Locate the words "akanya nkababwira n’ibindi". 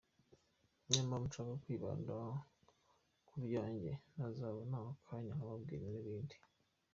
4.93-6.35